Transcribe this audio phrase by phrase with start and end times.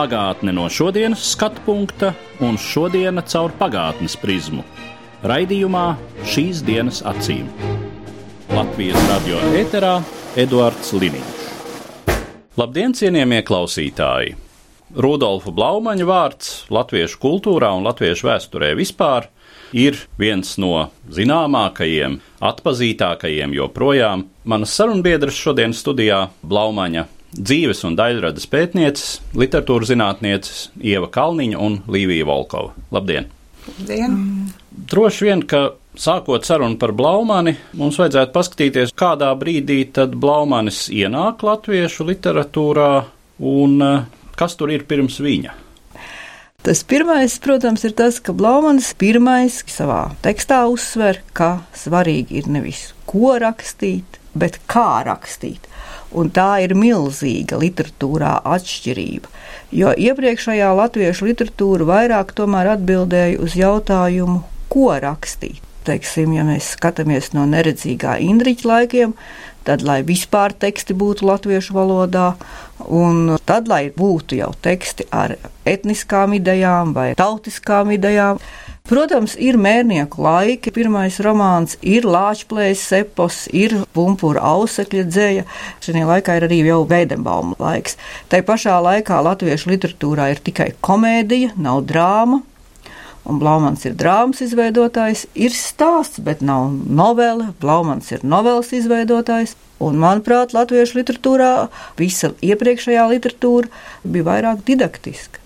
[0.00, 4.62] Pagātne no šodienas skatu punkta un šodienas caur pagātnes prizmu.
[5.28, 5.82] Raidījumā
[6.24, 7.50] šīs dienas acīm.
[8.48, 9.98] Latvijas radio eterā
[10.40, 11.44] Eduards Liniņš.
[12.56, 14.38] Labdien, cienījamie klausītāji!
[14.96, 19.28] Rudolfa Blaumaņa vārds latviešu kultūrā un latviešu vēsturē vispār
[19.76, 24.30] ir viens no zināmākajiem, atpazītākajiem joprojām.
[24.48, 27.04] Manas sarunbiedras šodien studijā Blaumaņa
[27.36, 32.74] dzīves un daļradas pētnieces, literatūras zinātnieces Ieva Kalniņa un Līvija Volkova.
[32.94, 33.30] Labdien!
[33.68, 34.16] Labdien!
[34.90, 41.44] Droši vien, ka sākot sarunu par Blaumani, mums vajadzētu paskatīties, kādā brīdī tad Blaumanis ienāk
[41.46, 42.92] latviešu literatūrā
[43.40, 44.06] un eh,
[44.38, 45.56] kas tur ir pirms viņa.
[46.60, 52.90] Tas pirmais, protams, ir tas, ka Blaumans pirmais savā tekstā uzsver, ka svarīgi ir nevis
[53.08, 55.64] ko rakstīt, bet kā rakstīt.
[56.10, 59.30] Un tā ir milzīga literatūrā atšķirība.
[59.70, 65.62] Jo iepriekšējā latviešu literatūra vairāk atbildēja uz jautājumu, ko rakstīt.
[65.86, 69.14] Teiksim, ja mēs skatāmies no neredzīgā Indriča laikiem,
[69.70, 72.32] tad, lai vispār teksti būtu latviešu valodā,
[72.90, 75.36] un tad, lai būtu jau teksti ar
[75.68, 78.42] etniskām idejām vai tautiskām idejām.
[78.90, 80.72] Protams, ir mērnieku laiki.
[80.74, 85.44] Pirmais romāns ir Lāčplējas epos, ir Pumpura ausekļa dzēja.
[85.84, 87.94] Šajā laikā ir arī jau Veidenbauma laiks.
[88.32, 92.40] Tai pašā laikā latviešu literatūrā ir tikai komēdija, nav drāma.
[93.28, 97.50] Un Blaumans ir drāmas izveidotājs, ir stāsts, bet nav novele.
[97.60, 99.56] Blaumans ir noveles izveidotājs.
[99.80, 101.52] Un, manuprāt, latviešu literatūrā
[101.96, 103.70] visa iepriekšējā literatūra
[104.04, 105.40] bija vairāk didaktiska.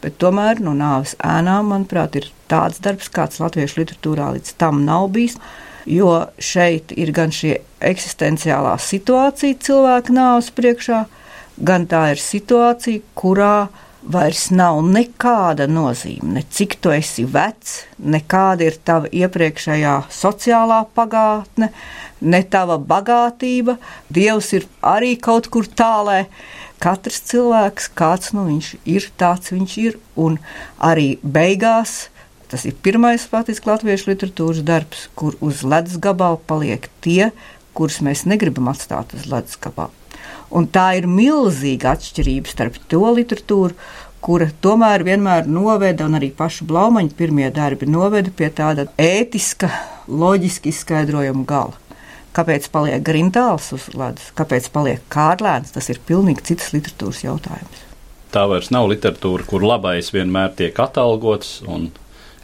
[0.00, 5.08] Bet tomēr no nāves ēnām, manuprāt, ir tāds darbs, kāds latviešu literatūrā līdz tam nav
[5.16, 5.38] bijis.
[5.86, 11.04] Jo šeit ir gan šī eksistenciālā situācija cilvēka nāves priekšā,
[11.68, 13.68] gan tā ir situācija, kurā
[14.12, 21.70] vairs nav nekāda nozīme, ne cik tu esi vecs, nekāda ir tava iepriekšējā sociālā pagātne,
[22.20, 23.76] ne tava bagātība.
[24.12, 26.26] Dievs ir arī kaut kur tālē.
[26.82, 29.98] Katrs cilvēks, kāds nu viņš ir, tāds viņš ir.
[30.20, 30.38] Un
[30.78, 32.06] arī beigās
[32.46, 37.32] tas ir pirmais faktiski latviešu literatūras darbs, kur uz ledus gabala paliek tie,
[37.74, 40.05] kurus mēs negribam atstāt uz ledus gabala.
[40.56, 43.76] Un tā ir milzīga atšķirība starp to literatūru,
[44.24, 49.68] kura tomēr vienmēr noveda, un arī pašu Blaumaņa pirmie darbi noveda pie tāda ētiska,
[50.08, 51.76] loģiski izskaidrojuma gala.
[52.36, 57.84] Kāpēc paliek grintāls uz ledus, kāpēc paliek kārlēns, tas ir pilnīgi cits literatūras jautājums.
[58.32, 61.90] Tā vairs nav literatūra, kur labais vienmēr tiek atalgots un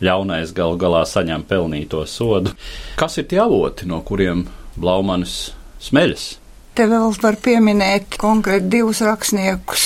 [0.04, 2.54] ļaunais galu galā saņem pelnīto sodu.
[3.00, 4.46] Kas ir tie avoti, no kuriem
[4.76, 5.50] Blaumanis
[5.82, 6.41] smeļas?
[6.72, 9.82] Te vēl var pieminēt konkrēti divus rakstniekus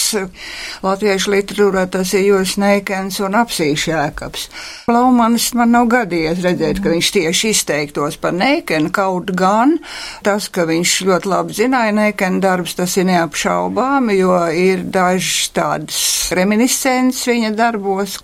[0.87, 4.45] latviešu literatūrā, tas ir Jūras Neikens un Apsīša Jēkabs.
[4.87, 9.75] Laumanis man nav gadījies redzēt, ka viņš tieši izteiktos par Neikenu, kaut gan
[10.23, 15.99] tas, ka viņš ļoti labi zināja Neikenu darbus, tas ir neapšaubām, jo ir dažs tādas
[16.39, 18.21] reminiscences viņa darbos.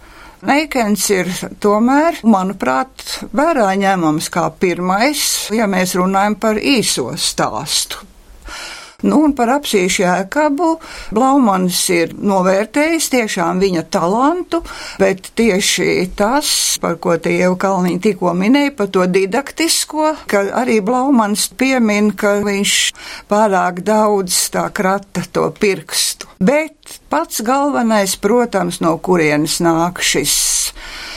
[0.47, 8.12] Neikens ir tomēr, manuprāt, vērā ņemams kā pirmais, ja mēs runājam par īso stāstu.
[9.03, 10.69] Nu, un par apsīšu jēkabu
[11.15, 14.63] Blaumans ir novērtējis tiešām viņa talantu,
[15.03, 16.53] bet tieši tas,
[16.83, 22.39] par ko te jau Kalniņa tikko minēja, par to didaktisko, ka arī Blaumans piemin, ka
[22.47, 22.77] viņš
[23.31, 26.31] pārāk daudz tā krata to pirkstu.
[26.43, 30.52] Bet pats galvenais, protams, no kurienes nāk šis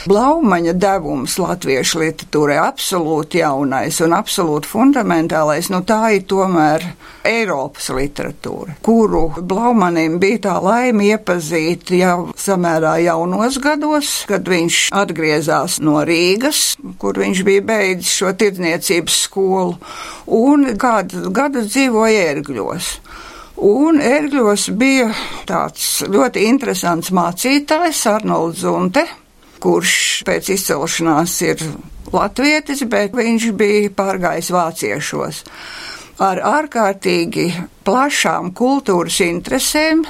[0.06, 6.84] Blaumaņa devums latviešu literatūrai absolūti jaunais un absolūti fundamentālais, nu tā ir tomēr
[7.26, 15.80] Eiropas literatūra, kuru Blaumanim bija tā laime iepazīt jau samērā jaunos gados, kad viņš atgriezās
[15.82, 19.74] no Rīgas, kur viņš bija beidzis šo tirdzniecības skolu,
[20.38, 22.94] un kādu gadu dzīvoja ērgļos.
[23.66, 25.10] Un ērgļos bija
[25.50, 29.08] tāds ļoti interesants mācītājs, Arnolds Zunte,
[29.66, 31.62] kurš pēc izcelšanās ir
[32.14, 35.42] latvietis, bet viņš bija pārgājis vāciešos.
[36.22, 37.50] Ar ārkārtīgi
[37.84, 40.06] plašām kultūras interesēm,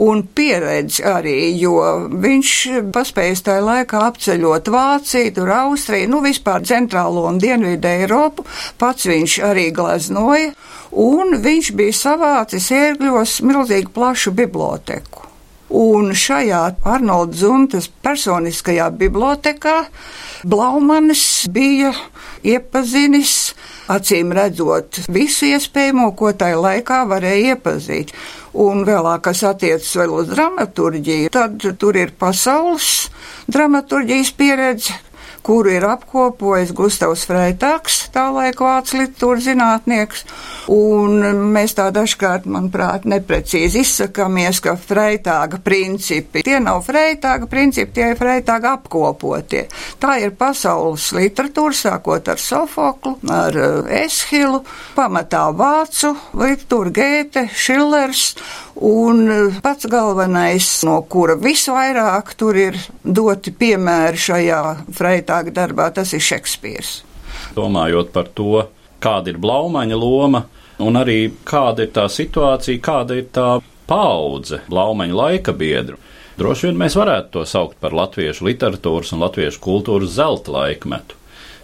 [0.00, 1.80] un pieredzi arī, jo
[2.22, 2.52] viņš
[2.94, 8.46] paspējas tajā laikā apceļot Vāciju, tur Austriju, nu vispār centrālo un dienvidu Eiropu,
[8.78, 10.52] pats viņš arī gleznoja,
[10.94, 15.09] un viņš bija savācis ērgļos milzīgu plašu biblioteku.
[15.70, 19.84] Un šajā Arnolda Zuntas personiskajā bibliotekā
[20.42, 21.92] Blaumanis bija
[22.42, 23.52] iepazinis,
[23.92, 28.10] acīm redzot, visu iespējamo, ko tajā laikā varēja iepazīt.
[28.58, 33.10] Un vēlāk, kas attiecas vēl uz dramaturģiju, tad tur ir pasaules
[33.50, 34.96] dramaturģijas pieredze,
[35.42, 40.24] kuru ir apkopojis Gustavs Freitāks, tā laika vācu literatūras zinātnieks,
[40.74, 48.10] un mēs tā dažkārt, manuprāt, neprecīzi izsakamies, ka Freitāga principi, tie nav Freitāga principi, tie
[48.12, 49.66] ir Freitāga apkopotie.
[50.00, 54.62] Tā ir pasaules literatūra, sākot ar Sofoklu, ar eh, Eshilu,
[54.96, 58.34] pamatā vācu literatūra Gēte, Šillers,
[58.80, 64.60] Un eh, pats galvenais, no kura visvairāk tur ir doti piemēri šajā
[64.96, 66.94] freitāga darbā, tas ir Šekspīrs.
[67.56, 68.64] Domājot par to,
[69.04, 70.46] kāda ir blaumaņa loma
[70.80, 73.50] un arī kāda ir tā situācija, kāda ir tā
[73.90, 76.00] paudze blaumaņa laika biedru.
[76.40, 81.18] Droši vien mēs varētu to saukt par latviešu literatūras un latviešu kultūras zelta laikmetu.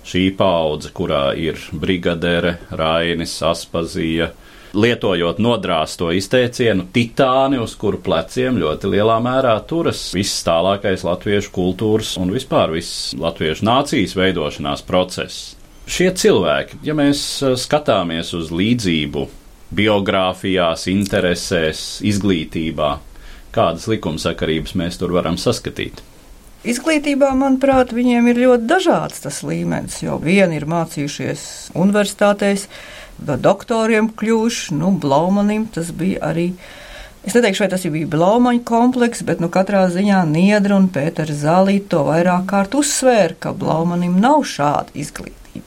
[0.07, 4.35] Šī paudze, kurā ir brigadere, Rainis, Aspazija,
[4.77, 12.15] lietojot nodrāsto izteicienu titāni, uz kuru pleciem ļoti lielā mērā turas viss tālākais latviešu kultūras
[12.21, 15.55] un vispār viss latviešu nācijas veidošanās process.
[15.87, 19.27] Šie cilvēki, ja mēs eh, skatāmies uz līdzību
[19.77, 22.91] biogrāfijās, interesēs, izglītībā,
[23.55, 26.03] kādas likumsakarības mēs tur varam saskatīt?
[26.67, 31.43] Izglītībā, manuprāt, viņiem ir ļoti dažāds tas līmenis, jo vieni ir mācījušies
[31.79, 32.67] universitātēs,
[33.19, 34.75] doktoriem kļuvuši.
[34.77, 36.51] Nu, Blaumanim tas bija arī.
[37.27, 41.91] Es neteikšu, vai tas bija Blaumaņa komplekss, bet nu, katrā ziņā Niedra un Pēters Zālīte
[41.95, 45.67] to vairāk kārt uzsvēra, ka Blaumanim nav šāda izglītība.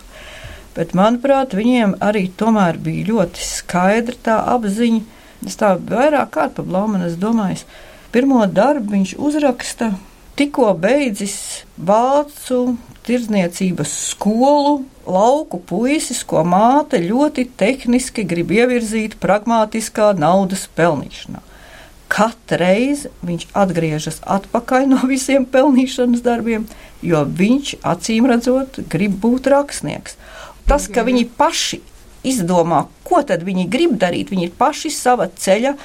[0.78, 5.02] Bet, manuprāt, viņiem arī tomēr bija ļoti skaidra tā apziņa.
[5.48, 7.64] Es tā vairāk kārt pa Blaumanu domāju,
[8.12, 9.94] pirmo darbu viņš uzraksta
[10.40, 12.78] tikko beidzis vācu
[13.10, 14.80] tirdzniecības skolu
[15.10, 21.42] lauku puisis, ko māte ļoti tehniski grib ievirzīt pragmatiskā naudas pelnīšanā.
[22.10, 26.66] Katru reizi viņš atgriežas atpakaļ no visiem pelnīšanas darbiem,
[27.06, 30.18] jo viņš acīm redzot, grib būt rakstnieks.
[30.70, 31.82] Tas, ka viņi paši
[32.26, 35.76] izdomā, ko tad viņi grib darīt, viņi ir paši sava ceļa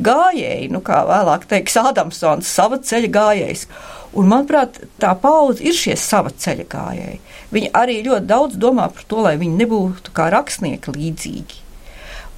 [0.00, 3.66] gājēji, nu kā vēlāk teiks Ādamsons, sava ceļa gājējs.
[4.12, 7.20] Un, manuprāt, tā paudze ir šie sava ceļa gājēji.
[7.52, 11.60] Viņi arī ļoti daudz domā par to, lai viņi nebūtu kā rakstnieki līdzīgi.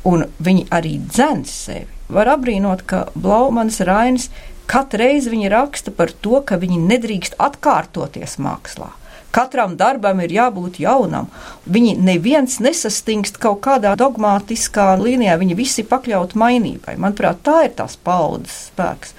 [0.07, 1.89] Un viņi arī dzēns sevi.
[2.13, 4.29] Var apbrīnot, ka Blaumans Rainis
[4.71, 8.93] katru reizi raksta par to, ka viņi nedrīkst atkārtoties mākslā.
[9.35, 11.27] Katram darbam ir jābūt jaunam.
[11.67, 16.95] Viņi neviens nesastingst kaut kādā dogmatiskā līnijā, viņi visi pakļaut mainībai.
[17.03, 19.17] Manuprāt, tā ir tās paudzes spēks.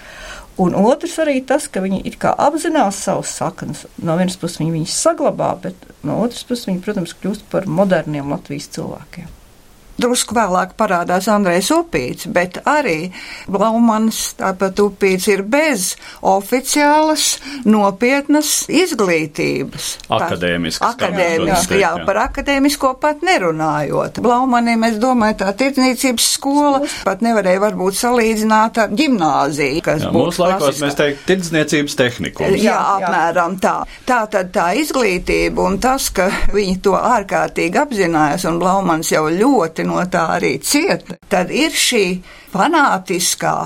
[0.63, 3.83] Un otrs arī tas, ka viņi apzinās savus saknes.
[4.00, 8.31] No vienas puses viņi viņus saglabā, bet no otras puses viņi, protams, kļūst par moderniem
[8.31, 9.34] Latvijas cilvēkiem.
[9.95, 13.13] Drusku vēlāk parādās Andrejs Upīts, bet arī
[13.47, 19.88] Blaumans, tāpat Upīts ir bez oficiālas, nopietnas izglītības.
[20.12, 20.95] Akadēmiskas.
[20.95, 24.19] Akadēmiski, jā, par akadēmisko pat nerunājot.
[24.25, 30.33] Blaumanim, es domāju, tā tirdzniecības skola pat nevarēja varbūt salīdzināt ar ģimnāziju, kas jā, būtu.
[30.33, 30.85] Mūsu laikos klasiskā.
[30.85, 32.59] mēs teikt tirdzniecības tehnikums.
[32.59, 33.78] Jā, apmēram tā.
[34.07, 39.84] Tā tad tā izglītība un tas, ka viņi to ārkārtīgi apzinājās un Blaumans jau ļoti
[39.89, 42.06] no tā arī cieta, tad ir šī
[42.54, 43.57] fanātiskā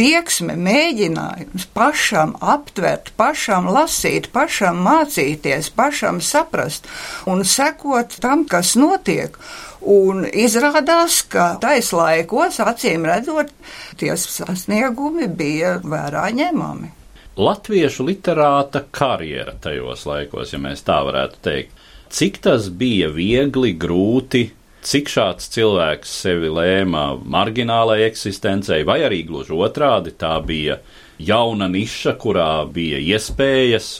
[0.00, 6.88] tieksme, mēģinājums pašam aptvert, pašam lasīt, pašam mācīties, pašam saprast
[7.30, 9.36] un sekot tam, kas notiek.
[9.80, 13.52] Un izrādās, ka taislaikos, acīm redzot,
[14.00, 16.92] tie sasniegumi bija vērā ņemami.
[17.40, 21.76] Latviešu literāta karjera tajos laikos, ja mēs tā varētu teikt.
[22.10, 24.48] Cik tas bija viegli, grūti,
[24.86, 30.80] cik šāds cilvēks sevi lēma marginālai eksistencei, vai arī gluži otrādi, tā bija
[31.20, 33.98] jauna niša, kurā bija iespējas.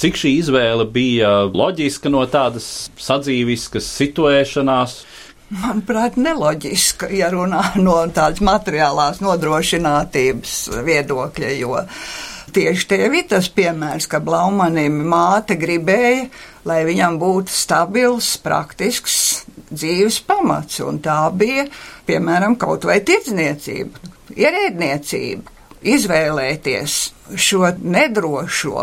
[0.00, 5.00] Cik šī izvēle bija loģiska no tādas sadzīviskas situēšanās,
[5.50, 10.52] Manuprāt, neloģiska, ja runā no tādas materiālās nodrošinātības
[10.86, 11.80] viedokļa, jo
[12.54, 16.28] tieši tev ir tas piemērs, ka Blaumanim māte gribēja,
[16.68, 19.16] lai viņam būtu stabils, praktisks
[19.70, 21.66] dzīves pamats, un tā bija,
[22.08, 25.56] piemēram, kaut vai tirdzniecība, ierēdniecība.
[25.80, 26.94] izvēlēties
[27.40, 28.82] šo nedrošo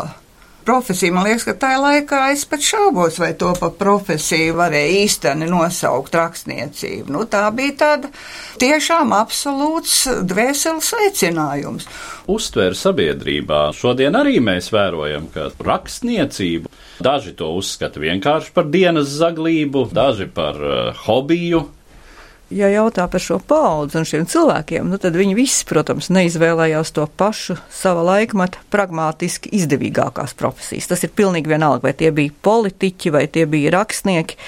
[0.68, 1.16] profesiju.
[1.16, 6.16] Man liekas, ka tajā laikā es pat šaubos, vai to par profesiju varēja īsteni nosaukt
[6.20, 7.08] rakstniecību.
[7.16, 8.12] Nu, tā bija tāda
[8.62, 11.88] tiešām absolūts dvēseles aicinājums.
[12.28, 16.72] Uztver sabiedrībā šodien arī mēs vērojam, ka rakstniecību
[17.04, 21.64] daži to uzskata vienkārši par dienas zaglību, daži par uh, hobiju,
[22.54, 27.08] ja jautā par šo paudzi un šiem cilvēkiem, nu tad viņi visi, protams, neizvēlējās to
[27.20, 30.89] pašu sava laikmeta pragmatiski izdevīgākās profesijas.
[30.92, 34.39] Tas ir pilnīgi vienalga, vai tie bija politiķi, vai tie bija rakstnieki.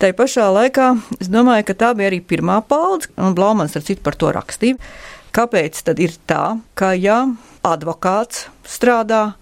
[0.00, 0.90] Tā pašā laikā
[1.20, 4.76] es domāju, ka tā bija arī pirmā paudze, un Blaumans ar citu par to rakstīja.
[5.36, 7.26] Kāpēc tad ir tā, ka ja
[7.64, 9.34] advokāts strādā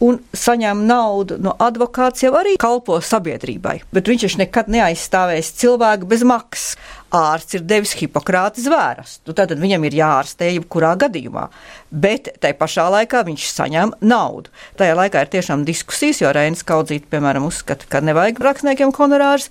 [0.00, 3.80] un saņem naudu no advokāts, jau arī kalpo sabiedrībai.
[3.92, 6.78] Bet viņš taču nekad neaizstāvēs cilvēku bez maksas.
[7.10, 11.48] Ārsts ir devis Hipokrāta zvērstu, tātad viņam ir jāārstē jebkurā gadījumā.
[11.90, 14.52] Bet tai pašā laikā viņš saņem naudu.
[14.78, 19.50] Tajā laikā ir tiešām diskusijas, jo Reinas Kaudzīte, piemēram, uzskata, ka nevajag rakstniekiem honorārus,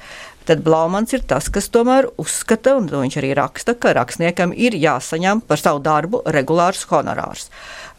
[0.50, 5.44] tad Blaumans ir tas, kas tomēr uzskata, un viņš arī raksta, ka rakstniekam ir jāsaņem
[5.46, 7.50] par savu darbu regulārs honorārs.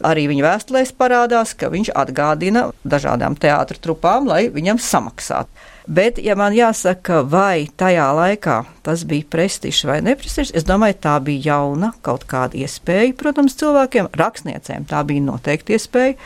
[0.03, 5.69] Arī viņa vēstulēs parādās, ka viņš atgādina dažādām teātru trupām, lai viņam samaksātu.
[5.87, 11.15] Bet, ja man jāsaka, vai tajā laikā tas bija prestižs vai neprestižs, es domāju, tā
[11.23, 16.19] bija jauna kaut kāda iespēja, protams, cilvēkiem, rakstniecēm tā bija noteikti iespēja.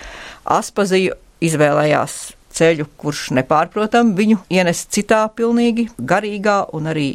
[0.57, 1.15] Aspazija
[1.45, 2.17] izvēlējās
[2.55, 7.09] ceļu, kurš nepārprotam viņu ienes citā pilnīgi garīgā un arī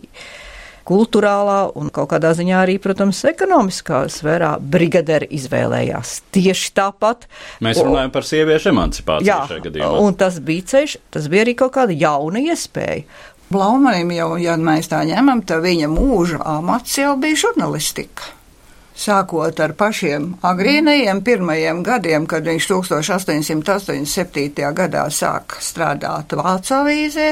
[0.90, 7.28] kultūrālā un kaut kādā ziņā arī, protams, ekonomiskā sfērā brigaderi izvēlējās tieši tāpat.
[7.62, 9.92] Mēs runājam par sieviešu emancipāciju Jā, šajā gadījumā.
[10.02, 13.04] Un tas bija ceļš, tas bija arī kaut kāda jauna iespēja.
[13.50, 18.39] Blaumanim jau, ja mēs tā ņemam, tad viņa mūža amats jau bija žurnālistika.
[18.97, 24.73] Sākot ar pašiem agrīnajiem pirmajiem gadiem, kad viņš 1887.
[24.76, 27.30] gadā sāka strādāt Vācu avīzē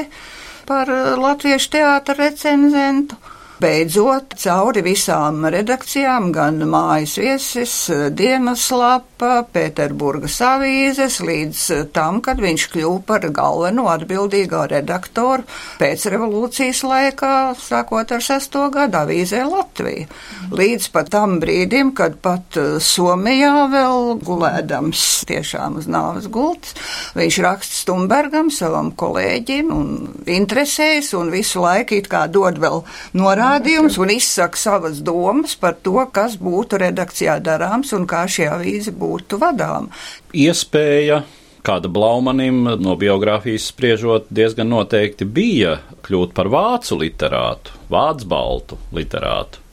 [0.69, 0.89] par
[1.19, 3.19] latviešu teātra recenzentu
[3.59, 7.73] beidzot cauri visām redakcijām, gan mājas viesis,
[8.15, 11.63] dienas lapa, Pēterburgas avīzes, līdz
[11.95, 15.43] tam, kad viņš kļuva par galveno atbildīgā redaktoru
[15.79, 20.07] pēc revolūcijas laikā, sākot ar sesto gadu avīzē Latvija.
[20.55, 26.77] Līdz pat tam brīdim, kad pat Somijā vēl gulēdams tiešām uz nāves gultas,
[27.19, 29.91] viņš raksta Stumbergam, savam kolēģim, un
[30.31, 32.83] interesējas, un visu laiku it kā dod vēl
[33.19, 38.45] norādījumu norādījums un izsaka savas domas par to, kas būtu redakcijā darāms un kā šī
[38.45, 39.89] avīze būtu vadām.
[40.33, 41.23] Iespēja
[41.65, 49.65] kāda Blaumanim no biogrāfijas spriežot, diezgan noteikti bija kļūt par vācu literātu, vācu baltu literātu.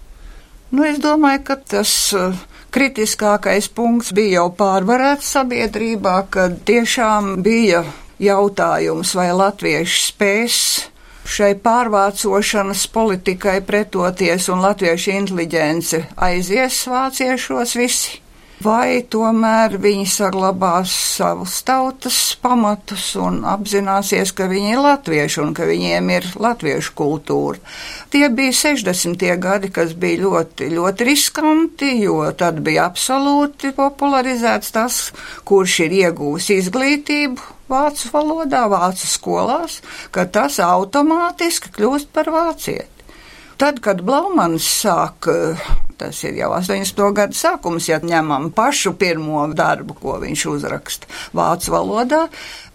[0.72, 2.34] Nu, es domāju, ka tas uh,
[2.74, 7.84] kritiskākais punkts bija jau pārvarēts sabiedrībā, kad tiešām bija
[8.18, 10.60] jautājums, vai latvieši spēs
[11.26, 18.20] šai pārvācošanas politikai pretoties un latviešu inteliģence aizies vāciešos visi?
[18.64, 25.66] Vai tomēr viņi saglabās savus tautas pamatus un apzināsies, ka viņi ir latvieši un ka
[25.68, 27.60] viņiem ir latviešu kultūra?
[28.08, 29.26] Tie bija 60.
[29.44, 35.00] gadi, kas bija ļoti, ļoti riskanti, jo tad bija absolūti popularizēts tas,
[35.44, 39.82] kurš ir iegūs izglītību, vācu valodā, vācu skolās,
[40.16, 42.95] ka tas automātiski kļūst par vācieti.
[43.56, 45.30] Tad, kad Blaumans sāk,
[45.96, 46.98] tas ir jau 80.
[47.16, 52.26] gada sākums, ja ņemam pašu pirmo darbu, ko viņš uzraksta vācu valodā,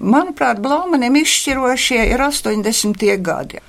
[0.01, 3.05] manuprāt, Blaumanim izšķirošie ir 80.
[3.21, 3.61] gadi.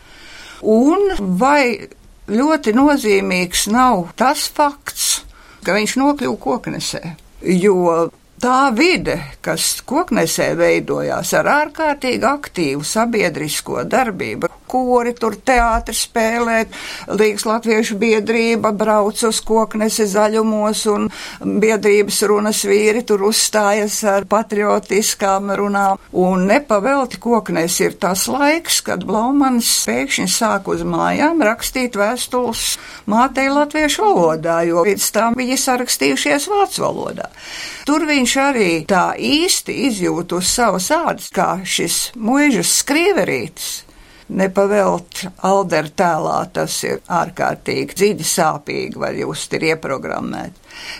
[0.62, 1.90] Un vai
[2.32, 5.20] ļoti nozīmīgs nav tas fakts,
[5.66, 7.02] ka viņš nokļuva koknesē?
[7.42, 8.08] Jo
[8.42, 16.72] tā vide, kas koknesē veidojās ar ārkārtīgi aktīvu sabiedrisko darbību, kori tur teātri spēlēt,
[17.12, 21.08] Līgas latviešu biedrība brauc uz koknesi zaļumos un
[21.62, 26.00] biedrības runas vīri tur uzstājas ar patriotiskām runām.
[26.16, 32.64] Un nepavelti koknes ir tas laiks, kad Blaumans pēkšņi sāk uz mājām rakstīt vēstules
[33.10, 37.28] mātei latviešu valodā, jo līdz tam viņi sarakstījušies vācu valodā.
[37.86, 43.72] Tur viņš arī tā īsti izjūt uz savas ādas, kā šis mūžas skrieverītis
[44.32, 50.56] Nepavelt Aldera tēlā tas ir ārkārtīgi dziļi sāpīgi, var just ir ieprogrammēt.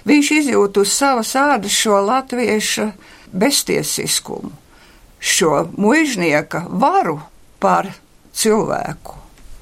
[0.08, 2.90] Viņš izjūt uz savas ādas šo latvieša
[3.32, 4.52] beztiesiskumu,
[5.18, 7.20] šo mužnieka varu
[7.62, 7.88] par
[8.36, 9.16] cilvēku.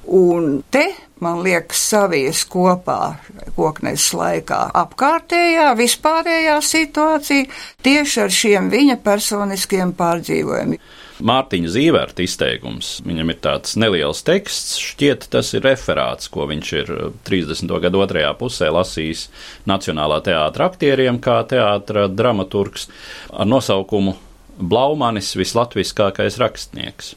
[0.09, 0.87] Un te,
[1.21, 3.19] man liekas, savies kopā
[3.53, 7.45] koknes laikā apkārtējā, vispārējā situācija
[7.85, 10.81] tieši ar šiem viņa personiskiem pārdzīvojumiem.
[11.21, 12.95] Mārtiņa Zīvērta izteikums.
[13.05, 16.89] Viņam ir tāds neliels teksts, šķiet, tas ir referāts, ko viņš ir
[17.27, 17.75] 30.
[17.83, 19.27] gadu otrajā pusē lasījis
[19.69, 22.89] Nacionālā teātra aktieriem kā teātra dramaturgs
[23.29, 24.17] ar nosaukumu
[24.57, 27.13] Blaumanis vislatviskākais rakstnieks.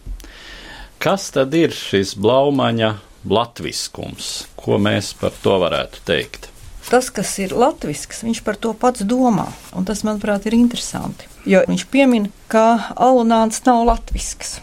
[1.04, 2.94] Kas tad ir šis blaumaņa
[3.28, 4.46] latviskums?
[4.56, 6.48] Ko mēs par to varētu teikt?
[6.86, 9.50] Tas, kas ir latvisks, viņš par to pats domā.
[9.76, 11.28] Un tas, manuprāt, ir interesanti.
[11.44, 14.62] Jo viņš piemin, ka alunāns nav latvisks.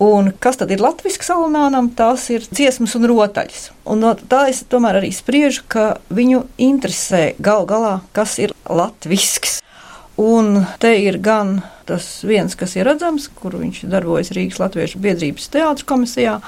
[0.00, 1.92] Un kas tad ir latviešu salonānam?
[1.92, 3.68] Tās ir dziesmas un rotaļas.
[3.84, 9.59] Un no tā es tomēr arī spriežu, ka viņu interesē gal galā, kas ir latviešu.
[10.18, 15.48] Un te ir gan tas viens, kas ir redzams, kur viņš darbojas Rīgas Latviešu biedrības
[15.52, 16.40] teātris komisijā.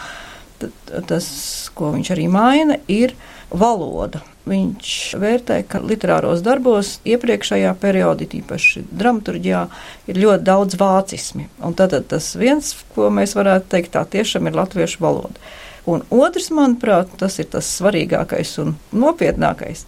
[1.09, 1.27] Tas,
[1.75, 3.17] ko viņš arī maina, ir
[3.51, 4.21] valoda.
[4.47, 4.93] Viņš
[5.23, 9.65] vērtē, ka literāros darbos iepriekšējā periodā, tīpaši dramaturgijā,
[10.11, 11.47] ir ļoti daudz vācismi.
[11.63, 15.39] Un tad tas viens, ko mēs varētu teikt, tā tiešām ir latviešu valoda.
[15.87, 19.87] Un otrs, manuprāt, tas ir tas svarīgākais un nopietnākais,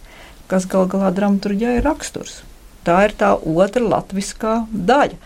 [0.51, 2.41] kas gal galā dramaturgijā ir raksturs.
[2.85, 5.17] Tā ir tā otra latviskā daļa.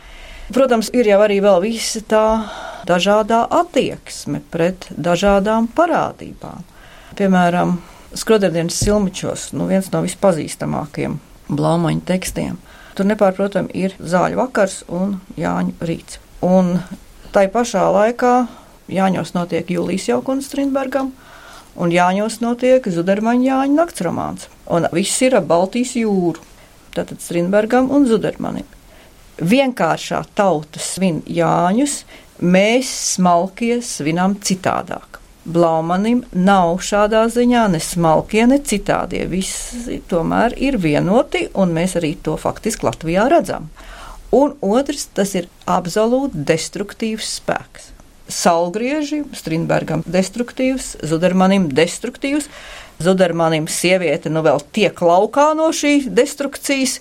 [0.55, 2.25] Protams, ir jau arī visa tā
[2.87, 6.63] dažādā attieksme pret dažādām parādībām.
[7.19, 7.77] Piemēram,
[8.15, 12.55] Skroderdienas silmičos, nu viens no vispazīstamākajiem blaumaņu tekstiem.
[12.97, 16.17] Tur nepārprotami ir zāļu vakars un Jāņu rīts.
[16.41, 16.79] Un
[17.35, 18.33] tai pašā laikā
[18.89, 21.11] Jāņos notiek Jūlijas Jaukunas Strindbergam,
[21.77, 24.49] un Jāņos notiek Zudermaņa Jāņa naktsromāns.
[24.65, 26.41] Un viss ir ap Baltijas jūru
[26.95, 28.67] tātad Strindbergam un Zudermanim.
[29.39, 32.01] Vienkāršā tauta svin Jāņus,
[32.43, 35.19] mēs smalkie svinam citādāk.
[35.49, 39.23] Blaumanim nav šādā ziņā ne smalkie, ne citādie.
[39.31, 43.69] Visi tomēr ir vienoti, un mēs arī to faktiski Latvijā redzam.
[44.35, 47.87] Un otrs, tas ir absolūti destruktīvs spēks.
[48.29, 52.45] Saulgrieži, Strindbergam destruktīvs, Zudermanim destruktīvs,
[52.99, 56.97] Zudermanim sieviete nu vēl tiek laukā no šīs destrukcijas,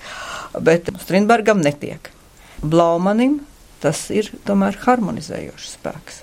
[0.63, 2.13] bet Strindbergam netiek.
[2.63, 3.41] Blaumanim
[3.83, 6.23] tas ir tomēr harmonizējošs spēks.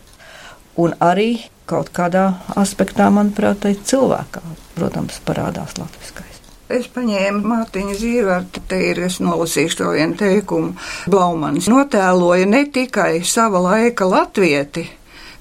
[0.79, 2.27] Un arī kaut kādā
[2.59, 4.43] aspektā, manuprāt, cilvēkā,
[4.75, 6.41] protams, parādās latviskais.
[6.65, 10.73] Es paņēmu Mārtiņu Zīvertu, te ir, es nolasīšu to vienu teikumu.
[11.11, 14.87] Blaumans notēloja ne tikai sava laika latvieti,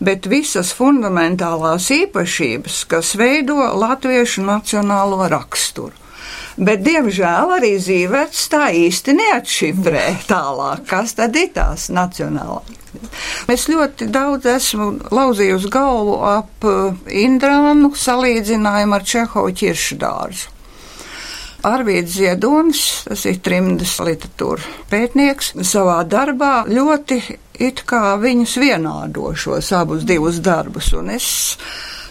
[0.01, 6.05] bet visas fundamentālās īpašības, kas veido latviešu nacionālo raksturu.
[6.55, 12.71] Bet, diemžēl, arī Zīvērts tā īsti neatšifrē tālāk, kas tad ir tās nacionālās.
[13.51, 20.53] Es ļoti daudz esmu lauzījusi galvu ap uh, Indrānu salīdzinājumu ar Čehovu ķiršdārzu.
[21.65, 27.19] Arvīds Ziedonis, tas ir trimdas literatūra pētnieks, savā darbā ļoti
[27.59, 31.29] it kā viņus vienādo šos abus divus darbus, un es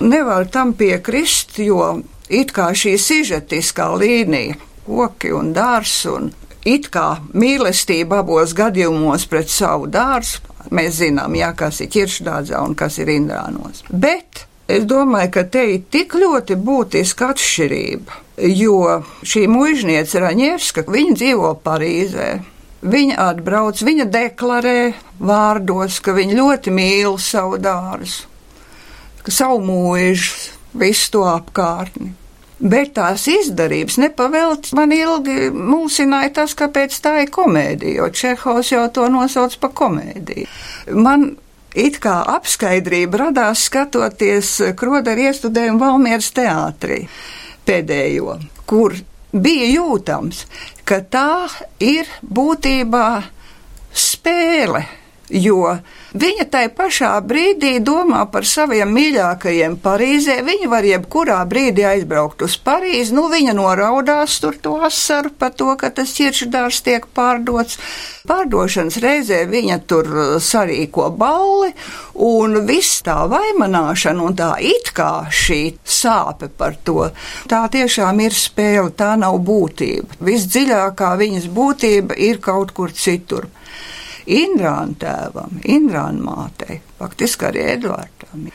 [0.04, 4.56] nevaru tam piekrist, jo it kā šī sižetiskā līnija,
[4.88, 6.32] koki un dārs un
[6.66, 12.76] it kā mīlestība abos gadījumos pret savu dārzu, mēs zinām, jā, kas ir ķiršdādzā un
[12.80, 13.84] kas ir indrānos.
[13.92, 18.20] Bet Es domāju, ka te ir tik ļoti būtiska atšķirība,
[18.56, 22.30] jo šī muizniece Raņevska, viņa dzīvo Parīzē.
[22.84, 24.80] Viņa atbrauc, viņa deklarē
[25.24, 28.28] vārdos, ka viņa ļoti mīl savu dārzu,
[29.24, 32.12] savu mūžu, visu to apkārtni.
[32.64, 38.84] Bet tās izdarības nepavēlts man ilgi mulsināja tas, kāpēc tā ir komēdija, jo Čehovs jau
[38.94, 40.48] to nosauc par komēdiju.
[40.96, 41.34] Man
[41.76, 47.02] it kā apskaidrība radās skatoties Kroderu iestudējumu Valmieras teātrī
[47.68, 48.38] pēdējo,
[48.70, 48.96] kur
[49.34, 50.46] bija jūtams,
[50.86, 51.50] ka tā
[51.82, 53.08] ir būtībā
[53.94, 54.86] spēle
[55.30, 55.78] jo
[56.14, 60.40] viņa tai pašā brīdī domā par saviem mīļākajiem Parīzē.
[60.46, 65.72] Viņa var jebkurā brīdī aizbraukt uz Parīzi, nu viņa noraudās tur to asaru par to,
[65.80, 67.80] ka tas ķiršdārs tiek pārdots.
[68.30, 71.74] Pārdošanas reizē viņa tur uh, sarīko balli,
[72.24, 77.10] un viss tā vaimanāšana un tā it kā šī sāpe par to,
[77.52, 80.22] tā tiešām ir spēle, tā nav būtība.
[80.24, 83.50] Visdziļākā viņas būtība ir kaut kur citur.
[84.30, 88.48] Indrāna tēvam, Indrāna mātei, faktiski arī Edvardam.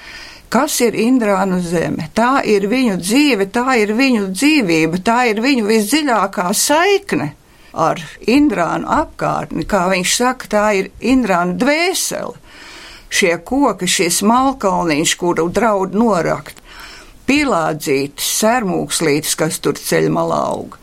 [0.48, 2.08] Kas ir Indrānu zeme?
[2.16, 7.34] Tā ir viņu dzīve, tā ir viņu dzīvība, tā ir viņu visdziļākā saikne
[7.76, 9.66] ar Indrānu apkārtni.
[9.68, 12.36] Kā viņš saka, tā ir Indrāna dvēsele.
[13.10, 16.60] šie koki, šis malkalniņš, kuru draud norakt,
[17.28, 20.76] pilādzītis, sermūkslītis, kas tur ceļ malā aug.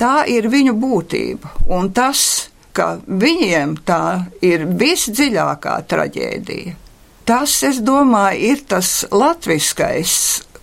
[0.00, 6.80] Tā ir viņu būtība, un tas, ka viņiem tā ir visdziļākā traģēdija.
[7.24, 10.12] Tas, es domāju, ir tas latviskais,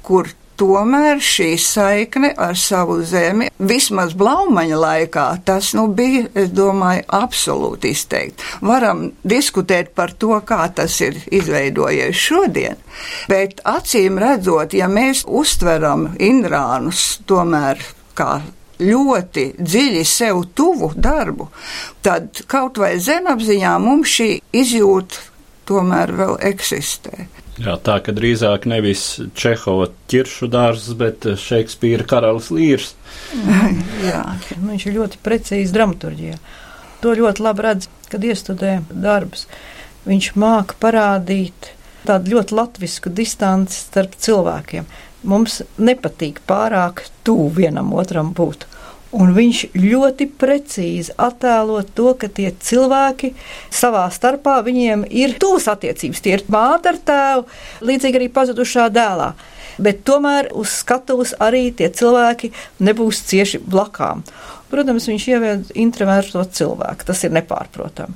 [0.06, 0.30] kur
[0.62, 7.96] tomēr šī saikne ar savu zemi, vismaz Blaumaņa laikā, tas nu bija, es domāju, absolūti
[7.96, 8.46] izteikti.
[8.70, 12.78] Varam diskutēt par to, kā tas ir izveidojies šodien,
[13.32, 17.82] bet acīm redzot, ja mēs uztveram Indrānus tomēr
[18.14, 18.36] kā
[18.82, 21.50] ļoti dziļi sev tuvu darbu,
[22.06, 24.32] tad kaut vai zemapziņā mums šī
[24.64, 25.28] izjūta
[25.70, 27.28] tomēr vēl eksistē.
[27.62, 29.04] Jā, tā ka drīzāk nevis
[29.38, 32.94] Čehova ķiršu dārzs, bet Šekspīra karalis līrs.
[34.10, 34.24] Jā,
[34.56, 36.40] nu, viņš ir ļoti precīzi dramaturģijā.
[37.04, 39.46] To ļoti labi redz, kad iestudē darbus.
[40.08, 41.74] Viņš māca parādīt
[42.08, 44.88] tādu ļoti latvisku distanci starp cilvēkiem.
[45.24, 48.66] Mums nepatīk pārāk tuvu vienam otram būt.
[49.12, 53.34] Un viņš ļoti precīzi attēlo to, ka tie cilvēki
[53.68, 56.24] savā starpā viņiem ir tuvas attiecības.
[56.24, 57.46] Tie ir māte ar tēvu,
[57.90, 59.34] līdzīgi arī pazudušā dēlā.
[59.82, 62.54] Bet tomēr uz skatuves arī tie cilvēki
[62.88, 64.24] nebūs cieši blakām.
[64.72, 68.16] Protams, viņš ievied introverto cilvēku, tas ir nepārprotami.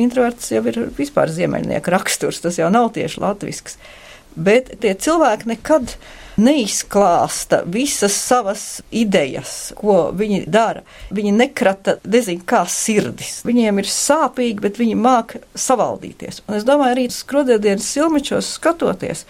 [0.00, 3.76] Introverts jau ir vispār ziemeļnieka raksturs, tas jau nav tieši latvisks.
[4.36, 5.94] Bet tie cilvēki nekad
[6.40, 8.64] neizklāsta visas savas
[8.94, 10.84] idejas, ko viņi dara.
[11.12, 13.40] Viņi nekrata, nezinu, kā sirdis.
[13.46, 16.44] Viņiem ir sāpīgi, bet viņi māca savaldīties.
[16.48, 19.26] Un es domāju, arī skrodēdienas silmečos skatoties,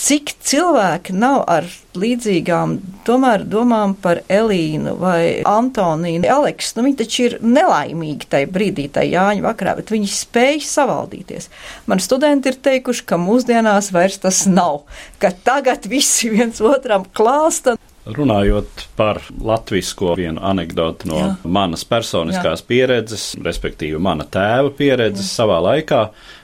[0.00, 2.74] cik cilvēki nav ar līdzīgām
[3.06, 6.24] tomēr domām par Elīnu vai Antoniju.
[6.34, 11.50] Aleks, nu viņi taču ir nelaimīgi tajā brīdī, tajā Jāņa vakarā, bet viņi spēj savaldīties.
[11.90, 14.82] Man studenti ir teikuši, ka mūsdienās vairs tas nav,
[15.22, 17.78] ka tagad visi viens otram klāsta.
[18.04, 21.28] Runājot par latviešu vienu anekdoti no Jā.
[21.48, 22.66] manas personiskās Jā.
[22.68, 25.38] pieredzes, respektīvi mana tēva pieredzes Jā.
[25.40, 26.00] savā laikā,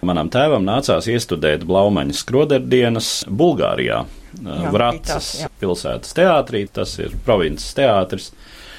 [0.08, 4.06] manam tēvam nācās iestudēt Blaumaņa skroderdienas Bulgārijā.
[4.40, 5.28] Jā, Vracas
[5.60, 8.30] pilsētas teātrī, tas ir provinces teātris,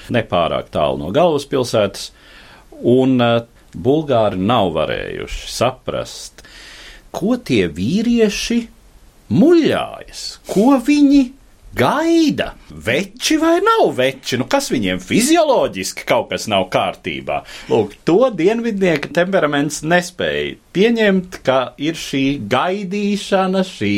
[0.09, 2.07] nepārāk tālu no galvaspilsētas,
[2.81, 3.43] un uh,
[3.77, 6.41] Bulgāri nav varējuši saprast,
[7.13, 8.57] ko tie vīrieši
[9.29, 11.21] muļājas, ko viņi
[11.77, 17.41] gaida, veči vai nav veči, nu kas viņiem fizioloģiski kaut kas nav kārtībā.
[17.71, 23.93] Lūk, to dienvidnieka temperaments nespēja pieņemt, ka ir šī gaidīšana, šī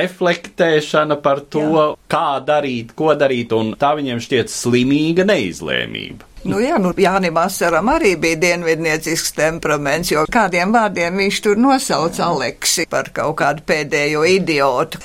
[0.00, 1.88] reflektēšana par to, Jā.
[2.12, 6.35] kā darīt, ko darīt, un tā viņiem šķiet slimīga neizlēmība.
[6.46, 12.28] Nu, jā, nu, Jānim Asaram arī bija dienvidniecisks temperaments, jo kādiem vārdiem viņš tur nosauca
[12.28, 15.00] Aleksi par kaut kādu pēdējo idiotu.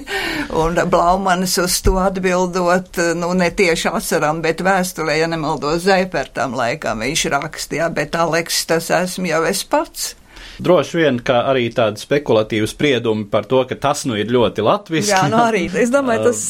[0.62, 7.04] un Blaumanis uz to atbildot, nu, ne tieši Asaram, bet vēstulē, ja nemaldos Zeipertam laikam
[7.04, 10.14] viņš rakstīja, bet Aleks tas esmu jau es pats.
[10.58, 15.14] Droši vien, ka arī tādi spekulatīvi spriedumi par to, ka tas nu ir ļoti latviski.
[15.14, 15.66] Jā, nu arī.
[15.78, 16.42] Es domāju, tas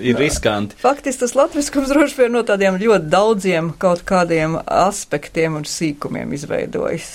[0.00, 0.78] ir riskanti.
[0.80, 7.12] Faktiski tas latviskums droši vien no tādiem ļoti daudziem kaut kādiem aspektiem un sīkumiem izveidojas.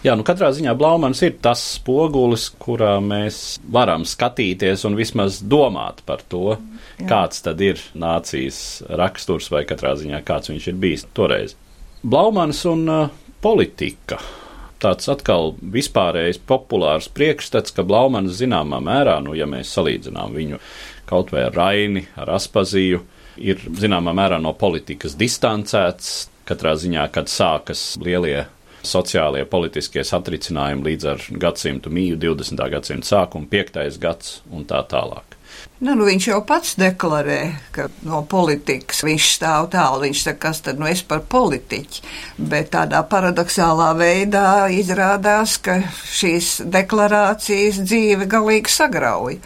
[0.00, 6.00] Jā, nu katrā ziņā Blaumans ir tas spogulis, kurā mēs varam skatīties un vismaz domāt
[6.08, 7.08] par to, Jā.
[7.10, 11.52] kāds tad ir nācijas raksturs vai katrā ziņā kāds viņš ir bijis toreiz.
[12.00, 13.10] Blaumans un uh,
[13.44, 14.16] politika
[14.80, 20.60] tāds atkal vispārējais populārs priekšstats, ka Blaumans zināmā mērā, nu, ja mēs salīdzinām viņu
[21.10, 23.02] kaut vai ar Raini, ar Aspaziju,
[23.40, 26.28] ir zināmā mērā no politikas distancēts.
[26.50, 28.48] Katrā ziņā, kad sākas lielie
[28.86, 32.64] sociālie, politiskie satricinājumi līdz ar gadsimtu mīju, 20.
[32.72, 33.82] gadsimta sākumu, 5.
[34.02, 35.29] gads un tā tālāk.
[35.80, 37.38] Nu, nu, viņš jau pats deklarē,
[37.72, 40.02] ka no politikas viņš stāv tālu.
[40.04, 42.02] Viņš saka, kas tad nu es par politiķi.
[42.52, 49.40] Bet tādā paradoxālā veidā izrādās, ka šīs deklarācijas dzīve galīgi sagrauj.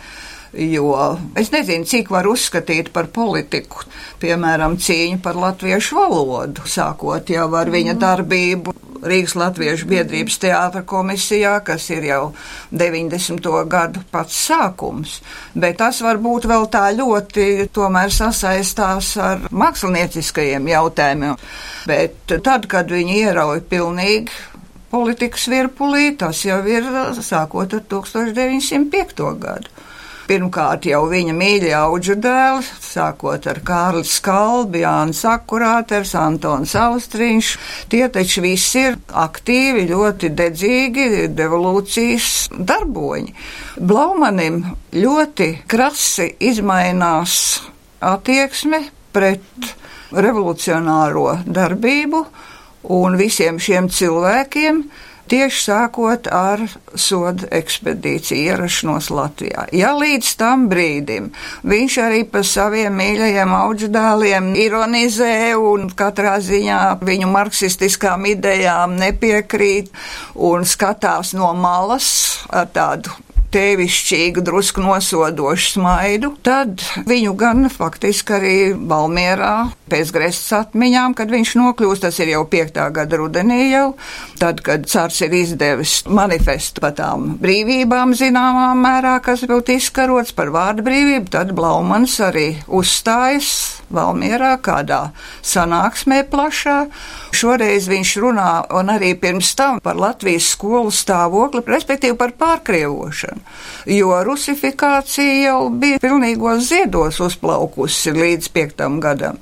[0.58, 0.90] Jo
[1.38, 3.86] es nezinu, cik var uzskatīt par politiku,
[4.22, 11.58] piemēram, cīņu par latviešu valodu, sākot jau ar viņa darbību Rīgas Latviešu biedrības teātra komisijā,
[11.66, 12.22] kas ir jau
[12.72, 13.50] 90.
[13.70, 15.18] gadu pats sākums.
[15.54, 21.38] Bet tas varbūt vēl tā ļoti tomēr sasaistās ar mākslinieckajiem jautājumiem.
[21.88, 24.32] Bet tad, kad viņi ierauj pilnīgi
[24.94, 26.86] politikas virpulī, tas jau ir
[27.18, 29.24] sākot ar 1905.
[29.42, 29.74] gadu.
[30.24, 37.50] Pirmkārt, jau viņa mīļie auģu dēli, sākot ar Kārli Skalbi, Jānis Akurāters, Antons Austriņš.
[37.92, 43.36] Tie taču visi ir aktīvi, ļoti dedzīgi revolūcijas darboņi.
[43.84, 44.62] Blaumanim
[44.96, 47.36] ļoti krasi izmainās
[48.00, 48.80] attieksme
[49.12, 49.74] pret
[50.14, 52.24] revolucionāro darbību
[52.96, 54.86] un visiem šiem cilvēkiem
[55.30, 56.62] tieši sākot ar
[56.94, 59.66] soda ekspedīciju ierašanos Latvijā.
[59.76, 61.30] Ja līdz tam brīdim
[61.66, 69.92] viņš arī par saviem mīļajiem auģu dēliem ironizē un katrā ziņā viņu marksistiskām idejām nepiekrīt
[70.34, 72.10] un skatās no malas
[72.52, 73.23] ar tādu
[73.54, 81.54] tēvišķīgu, drusku nosodošu smaidu, tad viņu gan faktiski arī Valmierā pēc Grestas atmiņām, kad viņš
[81.60, 83.86] nokļūst, tas ir jau piektā gada rudenī jau,
[84.40, 90.50] tad, kad cars ir izdevis manifestu par tām brīvībām zināmā mērā, kas būtu izkarots par
[90.54, 95.00] vārdu brīvību, tad Blaumans arī uzstājas Valmierā kādā
[95.42, 96.78] sanāksmē plašā.
[97.34, 103.54] Šoreiz viņš runā un arī pirms tam par Latvijas skolu stāvokli, respektīvi par pārkrievošanu
[103.86, 109.38] jo rusifikācija jau bija pilnīgos ziedos uzplaukusi līdz piektam gadam.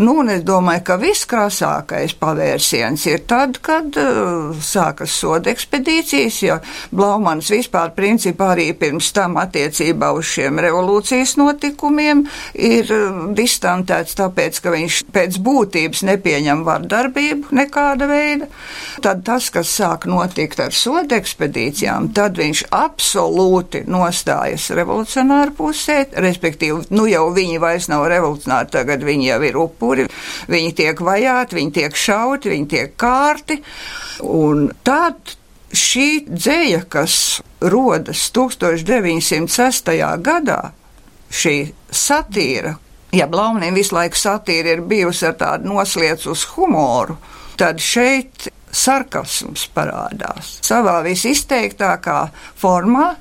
[0.00, 6.54] Nu, un es domāju, ka viskrāsākais pavērsiens ir tad, kad uh, sākas soda ekspedīcijas, jo
[6.96, 12.22] Blaumans vispār principā arī pirms tam attiecībā uz šiem revolūcijas notikumiem
[12.56, 18.48] ir uh, distantēts tāpēc, ka viņš pēc būtības nepieņem vardarbību nekāda veida.
[19.04, 26.88] Tad tas, kas sāk notikt ar soda ekspedīcijām, tad viņš absolūti nostājas revolucionāru pusē, respektīvi,
[26.96, 29.88] nu jau viņi vairs nav revolucionāri, tagad viņi jau ir upuri,
[30.50, 33.60] viņi tiek vajāti, viņi tiek šauti, viņi tiek kārti,
[34.26, 35.36] un tad
[35.70, 37.16] šī dzēja, kas
[37.60, 39.90] rodas 1906.
[40.24, 40.60] gadā,
[41.30, 41.56] šī
[41.90, 42.74] satīra,
[43.14, 47.18] ja Blaunim visu laiku satīra ir bijusi ar tādu noslēdzu uz humoru,
[47.60, 52.20] tad šeit sarkasms parādās savā visizteiktākā
[52.60, 53.14] formā.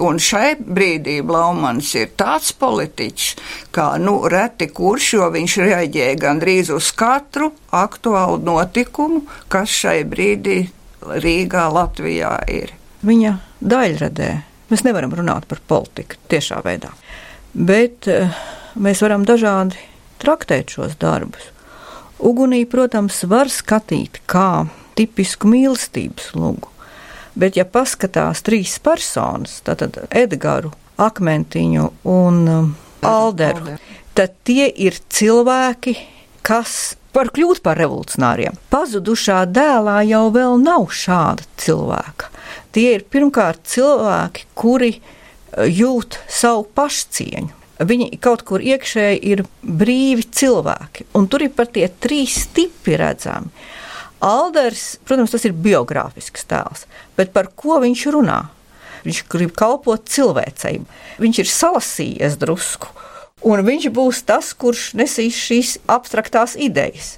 [0.00, 3.34] Un šai brīdī Blaumans ir tāds politiķis,
[3.76, 10.62] kā nu reti kurš, jo viņš reaģēja gandrīz uz katru aktuālu notikumu, kas šai brīdī
[11.02, 12.72] Rīgā, Latvijā ir.
[13.04, 14.30] Viņa daļradē
[14.72, 16.94] mēs nevaram runāt par politiku tiešā veidā,
[17.52, 18.32] bet uh,
[18.80, 19.76] mēs varam dažādi
[20.22, 21.50] traktēt šos darbus.
[22.22, 24.64] Ugunī, protams, var skatīt kā
[24.96, 26.71] tipisku mīlestības lugu.
[27.34, 32.66] Bet, ja paskatās trīs personas, tātad Edgars, Akmentiņu un um,
[33.08, 33.78] Alderu,
[34.14, 35.94] tad tie ir cilvēki,
[36.44, 38.58] kas var kļūt par revolucionāriem.
[38.70, 42.28] Pazudušā dēlā jau vēl nav šāda cilvēka.
[42.76, 47.58] Tie ir pirmkārt cilvēki, kuri uh, jūt savu pašcieņu.
[47.82, 53.50] Viņi kaut kur iekšēji ir brīvi cilvēki, un tur ir pat tie trīs tipi redzami.
[54.22, 56.84] Alders, protams, tas ir biogrāfisks tēls,
[57.18, 58.38] bet par ko viņš runā?
[59.02, 60.76] Viņš grib kalpot cilvēcei.
[61.18, 62.92] Viņš ir salasījies drusku,
[63.42, 67.16] un viņš būs tas, kurš nesīs šīs abstraktās idejas.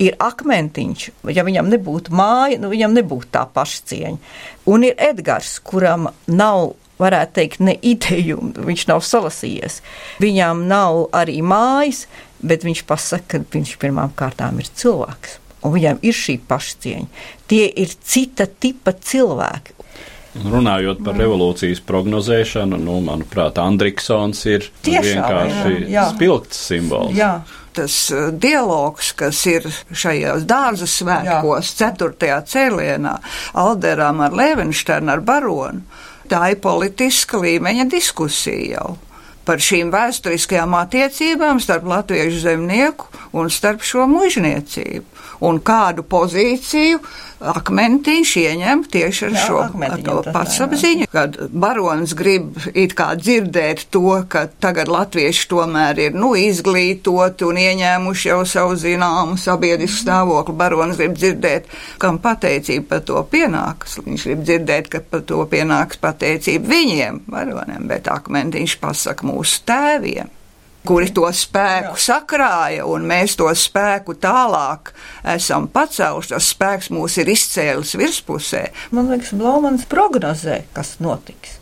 [0.00, 4.32] Ir akmentiņš, ja viņam nebūtu māja, nu viņam nebūtu tā pašcieņa.
[4.72, 6.70] Un ir Edgars, kuram nav
[7.02, 8.38] varētu teikt, ne ideju,
[8.70, 9.82] viņš nav salasījies.
[10.22, 12.06] Viņam nav arī mājas,
[12.40, 17.24] bet viņš pasaka, ka viņš pirmām kārtām ir cilvēks un viņiem ir šī pašcieņa.
[17.50, 19.78] Tie ir cita tipa cilvēki.
[20.38, 26.04] Runājot par revolūcijas prognozēšanu, nu, manuprāt, Andriksons ir Tiešā, vienkārši jā, jā.
[26.12, 27.16] spilgts simbols.
[27.18, 27.32] Jā.
[27.74, 31.90] Tas uh, dialogs, kas ir šajos dārza svētkos, jā.
[31.96, 32.38] 4.
[32.52, 33.16] cēlienā,
[33.58, 35.82] Alderām ar Levenšternu, ar Baronu,
[36.30, 38.96] tā ir politiska līmeņa diskusija jau
[39.48, 47.00] par šīm vēsturiskajām attiecībām starp latviešu zemnieku un starp šo mužniecību un kādu pozīciju
[47.38, 54.46] akmentiņš ieņem tieši ar jā, šo patsapziņu, kad barons grib it kā dzirdēt to, ka
[54.62, 60.56] tagad latvieši tomēr ir, nu, izglītoti un ieņēmuši jau savu zināmu sabiedrisku stāvokli.
[60.58, 61.68] Barons grib dzirdēt,
[62.02, 64.00] kam pateicība par to pienāks.
[64.02, 70.34] Viņš grib dzirdēt, ka par to pienāks pateicība viņiem, baroniem, bet akmentiņš pasaka mūsu tēviem
[70.86, 74.92] kuri to spēku sakrāja, un mēs to spēku tālāk
[75.36, 76.34] esam pacēluši.
[76.34, 78.68] Tas spēks mūs ir izcēlis virspusē.
[78.94, 81.58] Man liekas, Blaumans prognozē, kas notiks.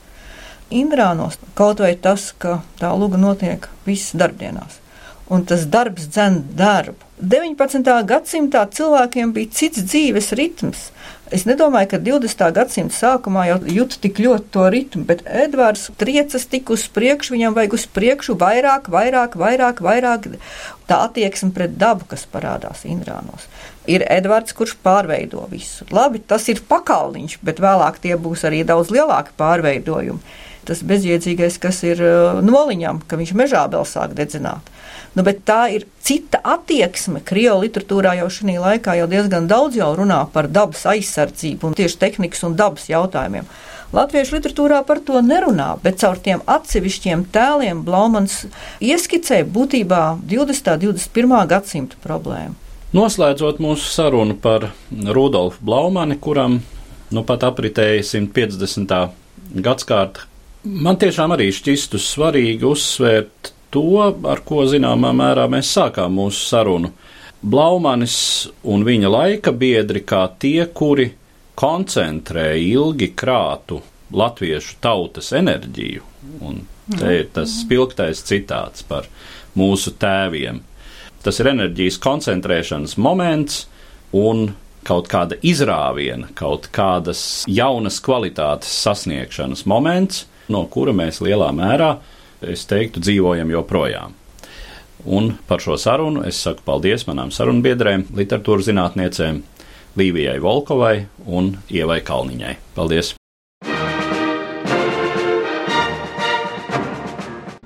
[0.75, 4.81] Indrānos kaut vai tas, ka tā luga notiek visas darbdienās.
[5.29, 7.03] un tas darbs dzen darbu.
[7.19, 7.89] 19.
[8.07, 10.91] gadsimtā cilvēkiem bija cits dzīves ritms.
[11.35, 12.43] Es nedomāju, ka 20.
[12.55, 17.57] gadsimta sākumā jau jūtu tik ļoti to ritmu, bet Edvards triecas tik uz priekšu, viņam
[17.57, 20.29] vajag uz priekšu vairāk, vairāk, vairāk, vairāk.
[20.87, 23.49] Tā attieksme pret dabu, kas parādās Indrānos.
[23.91, 25.87] Ir Edvards, kurš pārveido visu.
[25.91, 30.23] Labi, tas ir pakalniņš, bet vēlāk tie būs arī daudz lielāki pārveidojumi.
[30.67, 34.73] Tas bezjēdzīgais, kas ir uh, noliņam, ka viņš mežā vēl sāk dedzināt.
[35.17, 37.23] Nu, bet tā ir cita attieksme.
[37.25, 42.01] Krievu literatūrā jau šajā laikā jau diezgan daudz jau runā par dabas aizsardzību un tieši
[42.03, 43.49] tehnikas un dabas jautājumiem.
[43.97, 48.43] Latviešu literatūrā par to nerunā, bet caur tiem atsevišķiem tēliem Blaumans
[48.83, 50.73] ieskicē būtībā 20.
[50.75, 51.37] un 21.
[51.49, 52.59] gadsimta problēmu.
[52.97, 56.61] Noslēdzot mūsu sarunu par Rudolfu Blaumani, kuram
[57.15, 58.97] nu pat apritēja 150.
[59.65, 60.27] gadsimta,
[60.67, 66.93] man tiešām arī šķistu svarīgi uzsvērt to, ar ko zināmā mērā mēs sākām mūsu sarunu.
[67.47, 68.17] Blaumanis
[68.65, 71.11] un viņa laika biedri kā tie, kuri
[71.57, 73.81] koncentrē ilgi krātu
[74.17, 76.03] latviešu tautas enerģiju,
[76.47, 79.09] un te ir tas spilgtais citāts par
[79.59, 80.61] mūsu tēviem.
[81.23, 83.65] Tas ir enerģijas koncentrēšanas moments
[84.15, 84.53] un
[84.87, 91.97] kaut kāda izrāviena, kaut kādas jaunas kvalitātes sasniegšanas moments, no kura mēs lielā mērā
[92.47, 94.15] es teiktu, dzīvojam joprojām.
[95.07, 99.43] Un par šo sarunu es saku paldies manām sarunbiedrēm, literatūras zinātniecēm
[99.97, 102.57] Līvijai Volkovai un Ievai Kalniņai.
[102.77, 103.15] Paldies!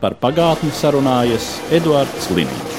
[0.00, 2.69] Par pagātni sarunājas Eduards Liniņš.